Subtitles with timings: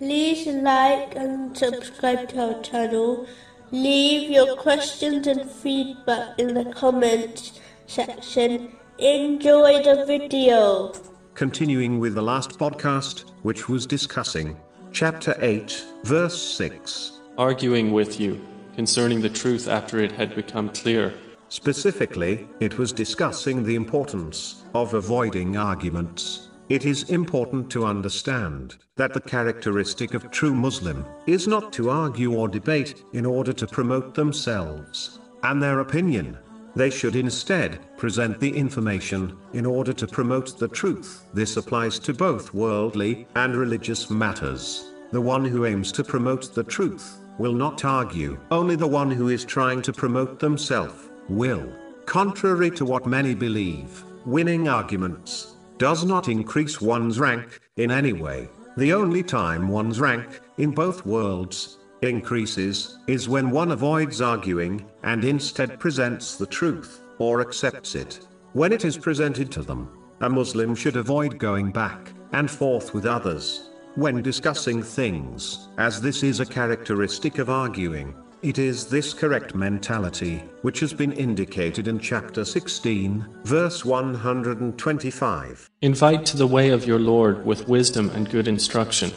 [0.00, 3.26] like and subscribe to our channel.
[3.70, 8.76] Leave your questions and feedback in the comments section.
[8.98, 10.92] Enjoy the video.
[11.34, 14.56] Continuing with the last podcast, which was discussing
[14.92, 17.20] chapter 8, verse 6.
[17.36, 18.40] arguing with you
[18.76, 21.14] concerning the truth after it had become clear.
[21.48, 26.48] Specifically, it was discussing the importance of avoiding arguments.
[26.70, 32.34] It is important to understand that the characteristic of true Muslim is not to argue
[32.34, 36.38] or debate in order to promote themselves and their opinion.
[36.74, 41.26] They should instead present the information in order to promote the truth.
[41.34, 44.90] This applies to both worldly and religious matters.
[45.12, 48.38] The one who aims to promote the truth will not argue.
[48.50, 51.70] Only the one who is trying to promote themselves will.
[52.06, 55.53] Contrary to what many believe, winning arguments
[55.84, 58.48] does not increase one's rank in any way.
[58.78, 65.22] The only time one's rank in both worlds increases is when one avoids arguing and
[65.26, 68.26] instead presents the truth or accepts it.
[68.54, 69.90] When it is presented to them,
[70.22, 76.22] a Muslim should avoid going back and forth with others when discussing things, as this
[76.22, 78.14] is a characteristic of arguing.
[78.44, 85.70] It is this correct mentality, which has been indicated in chapter 16, verse 125.
[85.80, 89.12] Invite to the way of your Lord with wisdom and good instruction,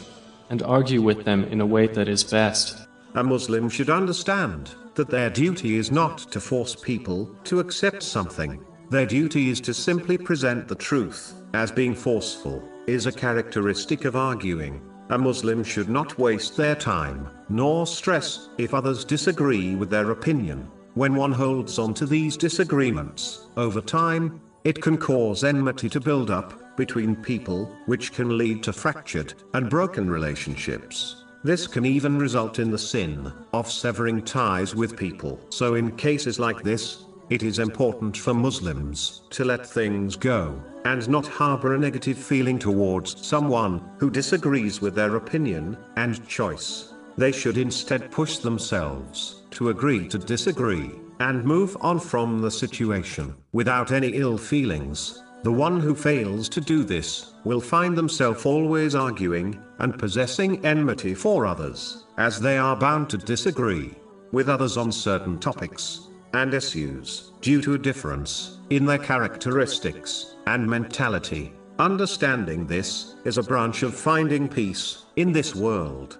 [0.48, 2.88] and argue with them in a way that is best.
[3.16, 8.64] A Muslim should understand that their duty is not to force people to accept something.
[8.88, 14.16] Their duty is to simply present the truth, as being forceful is a characteristic of
[14.16, 14.80] arguing.
[15.10, 20.70] A Muslim should not waste their time, nor stress if others disagree with their opinion.
[20.94, 26.30] When one holds on to these disagreements, over time, it can cause enmity to build
[26.30, 31.24] up between people, which can lead to fractured and broken relationships.
[31.42, 35.40] This can even result in the sin of severing ties with people.
[35.50, 41.06] So, in cases like this, it is important for Muslims to let things go and
[41.08, 46.94] not harbor a negative feeling towards someone who disagrees with their opinion and choice.
[47.18, 53.34] They should instead push themselves to agree to disagree and move on from the situation
[53.52, 55.22] without any ill feelings.
[55.42, 61.14] The one who fails to do this will find themselves always arguing and possessing enmity
[61.14, 63.94] for others, as they are bound to disagree
[64.32, 70.68] with others on certain topics and issues due to a difference in their characteristics and
[70.68, 71.52] mentality.
[71.78, 76.18] Understanding this is a branch of finding peace in this world.